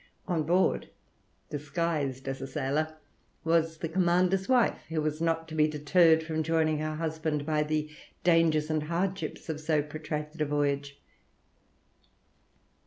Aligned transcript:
On 0.27 0.41
board, 0.41 0.89
disguised 1.51 2.27
as 2.27 2.41
a 2.41 2.47
sailor, 2.47 2.97
was 3.43 3.77
the 3.77 3.87
commander's 3.87 4.49
wife, 4.49 4.83
who 4.89 4.99
was 4.99 5.21
not 5.21 5.47
to 5.47 5.53
be 5.53 5.67
deterred 5.67 6.23
from 6.23 6.41
joining 6.41 6.79
her 6.79 6.95
husband 6.95 7.45
by 7.45 7.61
the 7.61 7.87
dangers 8.23 8.71
and 8.71 8.81
hardships 8.81 9.47
of 9.47 9.59
so 9.61 9.83
protracted 9.83 10.41
a 10.41 10.45
voyage. 10.47 10.99